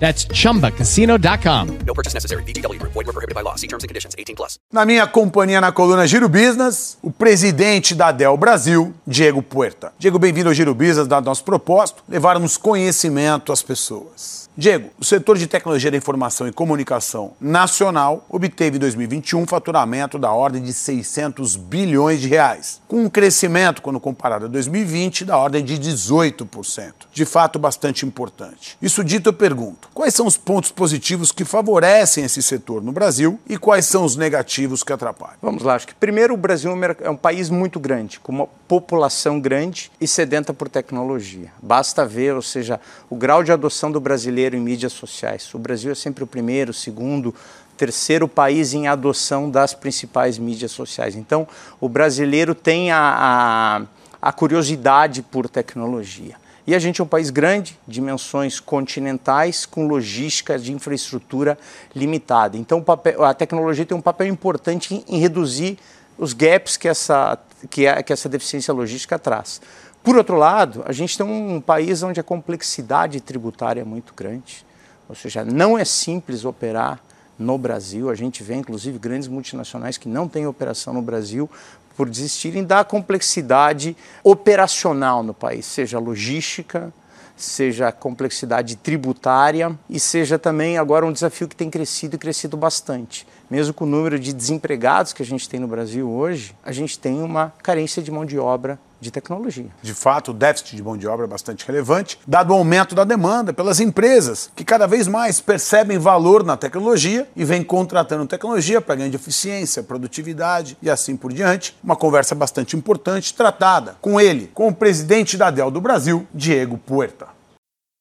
That's 0.00 0.26
chumbacasino.com. 0.32 1.84
No 1.86 1.94
purchase 1.94 2.14
necessary. 2.14 2.42
Group. 2.42 2.92
Void 2.94 3.06
were 3.06 3.12
prohibited 3.12 3.34
by 3.34 3.42
law. 3.42 3.56
See 3.56 3.68
terms 3.68 3.84
and 3.84 3.88
conditions. 3.88 4.14
18 4.18 4.34
plus. 4.34 4.58
Na 4.72 4.86
minha 4.86 5.06
companhia 5.06 5.60
na 5.60 5.72
coluna 5.72 6.06
Giro 6.06 6.28
Business, 6.28 6.96
o 7.02 7.10
presidente 7.10 7.94
da 7.94 8.10
Dell 8.10 8.36
Brasil, 8.36 8.94
Diego 9.06 9.42
Puerta. 9.42 9.92
Diego, 9.98 10.18
bem-vindo 10.18 10.48
ao 10.48 10.54
Giro 10.54 10.74
Business, 10.74 11.06
dado 11.06 11.26
nosso 11.26 11.44
propósito, 11.44 12.02
levarmos 12.08 12.56
conhecimento 12.56 13.52
às 13.52 13.62
pessoas. 13.62 14.48
Diego, 14.56 14.90
o 14.98 15.04
setor 15.04 15.38
de 15.38 15.46
tecnologia 15.46 15.90
da 15.90 15.96
informação 15.96 16.46
e 16.46 16.52
comunicação 16.52 17.32
nacional 17.40 18.26
obteve 18.28 18.76
em 18.76 18.80
2021 18.80 19.40
um 19.40 19.46
faturamento 19.46 20.18
da 20.18 20.32
ordem 20.32 20.60
de 20.60 20.72
600 20.72 21.56
bilhões 21.56 22.20
de 22.20 22.28
reais, 22.28 22.80
com 22.88 23.04
um 23.04 23.08
crescimento, 23.08 23.80
quando 23.80 24.00
comparado 24.00 24.46
a 24.46 24.48
2020, 24.48 25.24
da 25.24 25.38
ordem 25.38 25.64
de 25.64 25.78
18%. 25.78 26.92
De 27.12 27.24
fato, 27.24 27.58
bastante 27.58 28.04
importante. 28.04 28.76
Isso 28.82 29.04
dito, 29.04 29.28
eu 29.28 29.32
pergunto: 29.32 29.88
quais 29.94 30.14
são 30.14 30.26
os 30.26 30.36
pontos 30.36 30.70
positivos 30.70 31.32
que 31.32 31.44
favorecem 31.44 32.24
esse 32.24 32.42
setor 32.42 32.82
no 32.82 32.92
Brasil 32.92 33.38
e 33.48 33.56
quais 33.56 33.86
são 33.86 34.04
os 34.04 34.16
negativos 34.16 34.82
que 34.82 34.92
atrapalham? 34.92 35.36
Vamos 35.42 35.62
lá, 35.62 35.74
acho 35.74 35.86
que 35.86 35.94
primeiro 35.94 36.34
o 36.34 36.36
Brasil 36.36 36.72
é 37.00 37.10
um 37.10 37.16
país 37.16 37.50
muito 37.50 37.78
grande, 37.78 38.20
com 38.20 38.32
uma 38.32 38.46
população 38.66 39.40
grande 39.40 39.90
e 40.00 40.06
sedenta 40.06 40.54
por 40.54 40.68
tecnologia. 40.68 41.52
Basta 41.62 42.06
ver, 42.06 42.34
ou 42.34 42.42
seja, 42.42 42.80
o 43.08 43.16
grau 43.16 43.42
de 43.42 43.52
adoção 43.52 43.90
do 43.90 44.00
brasileiro 44.00 44.56
em 44.56 44.60
mídias 44.60 44.92
sociais. 44.92 45.52
O 45.54 45.58
Brasil 45.58 45.92
é 45.92 45.94
sempre 45.94 46.24
o 46.24 46.26
primeiro, 46.26 46.70
o 46.70 46.74
segundo, 46.74 47.34
terceiro 47.76 48.28
país 48.28 48.74
em 48.74 48.88
adoção 48.88 49.50
das 49.50 49.72
principais 49.72 50.38
mídias 50.38 50.70
sociais. 50.70 51.16
Então, 51.16 51.48
o 51.80 51.88
brasileiro 51.88 52.54
tem 52.54 52.90
a, 52.90 53.86
a, 54.22 54.28
a 54.28 54.32
curiosidade 54.32 55.22
por 55.22 55.48
tecnologia. 55.48 56.36
E 56.70 56.74
a 56.76 56.78
gente 56.78 57.00
é 57.00 57.04
um 57.04 57.06
país 57.08 57.30
grande, 57.30 57.76
dimensões 57.84 58.60
continentais, 58.60 59.66
com 59.66 59.88
logística 59.88 60.56
de 60.56 60.72
infraestrutura 60.72 61.58
limitada. 61.92 62.56
Então, 62.56 62.84
a 63.26 63.34
tecnologia 63.34 63.84
tem 63.84 63.96
um 63.96 64.00
papel 64.00 64.28
importante 64.28 64.94
em, 64.94 65.16
em 65.16 65.18
reduzir 65.18 65.80
os 66.16 66.32
gaps 66.32 66.76
que 66.76 66.86
essa, 66.86 67.36
que, 67.68 67.88
a, 67.88 68.00
que 68.04 68.12
essa 68.12 68.28
deficiência 68.28 68.72
logística 68.72 69.18
traz. 69.18 69.60
Por 70.00 70.16
outro 70.16 70.36
lado, 70.36 70.84
a 70.86 70.92
gente 70.92 71.18
tem 71.18 71.26
um 71.26 71.60
país 71.60 72.04
onde 72.04 72.20
a 72.20 72.22
complexidade 72.22 73.20
tributária 73.20 73.80
é 73.80 73.84
muito 73.84 74.14
grande, 74.14 74.64
ou 75.08 75.16
seja, 75.16 75.44
não 75.44 75.76
é 75.76 75.84
simples 75.84 76.44
operar 76.44 77.00
no 77.40 77.58
Brasil. 77.58 78.10
A 78.10 78.14
gente 78.14 78.42
vê, 78.44 78.54
inclusive, 78.54 78.98
grandes 78.98 79.26
multinacionais 79.26 79.96
que 79.96 80.08
não 80.08 80.28
têm 80.28 80.46
operação 80.46 80.92
no 80.92 81.02
Brasil 81.02 81.50
por 81.96 82.08
desistirem 82.08 82.62
da 82.62 82.84
complexidade 82.84 83.96
operacional 84.22 85.22
no 85.22 85.34
país, 85.34 85.66
seja 85.66 85.98
logística, 85.98 86.92
seja 87.36 87.90
complexidade 87.90 88.76
tributária 88.76 89.76
e 89.88 89.98
seja 89.98 90.38
também 90.38 90.78
agora 90.78 91.06
um 91.06 91.12
desafio 91.12 91.48
que 91.48 91.56
tem 91.56 91.70
crescido 91.70 92.16
e 92.16 92.18
crescido 92.18 92.56
bastante. 92.56 93.26
Mesmo 93.50 93.74
com 93.74 93.84
o 93.84 93.88
número 93.88 94.18
de 94.18 94.32
desempregados 94.32 95.12
que 95.12 95.22
a 95.22 95.26
gente 95.26 95.48
tem 95.48 95.58
no 95.58 95.66
Brasil 95.66 96.08
hoje, 96.08 96.54
a 96.62 96.72
gente 96.72 96.98
tem 96.98 97.22
uma 97.22 97.52
carência 97.62 98.02
de 98.02 98.10
mão 98.10 98.24
de 98.24 98.38
obra 98.38 98.78
de 99.00 99.10
tecnologia. 99.10 99.66
De 99.82 99.94
fato, 99.94 100.30
o 100.30 100.34
déficit 100.34 100.76
de 100.76 100.82
mão 100.82 100.96
de 100.96 101.06
obra 101.06 101.24
é 101.24 101.28
bastante 101.28 101.66
relevante, 101.66 102.18
dado 102.26 102.50
o 102.50 102.56
aumento 102.56 102.94
da 102.94 103.04
demanda 103.04 103.52
pelas 103.52 103.80
empresas, 103.80 104.50
que 104.54 104.64
cada 104.64 104.86
vez 104.86 105.08
mais 105.08 105.40
percebem 105.40 105.98
valor 105.98 106.44
na 106.44 106.56
tecnologia 106.56 107.28
e 107.34 107.44
vêm 107.44 107.64
contratando 107.64 108.26
tecnologia 108.26 108.80
para 108.80 108.96
ganho 108.96 109.10
de 109.10 109.16
eficiência, 109.16 109.82
produtividade 109.82 110.76
e 110.82 110.90
assim 110.90 111.16
por 111.16 111.32
diante. 111.32 111.76
Uma 111.82 111.96
conversa 111.96 112.34
bastante 112.34 112.76
importante 112.76 113.34
tratada 113.34 113.96
com 114.00 114.20
ele, 114.20 114.50
com 114.54 114.68
o 114.68 114.74
presidente 114.74 115.36
da 115.36 115.50
Dell 115.50 115.70
do 115.70 115.80
Brasil, 115.80 116.26
Diego 116.34 116.78
Puerta. 116.78 117.39